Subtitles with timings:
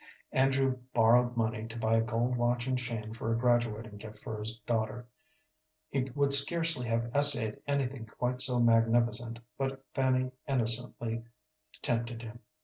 [0.31, 4.39] Andrew borrowed money to buy a gold watch and chain for a graduating gift for
[4.39, 5.07] his daughter.
[5.89, 11.23] He would scarcely have essayed anything quite so magnificent, but Fanny innocently
[11.83, 12.39] tempted him.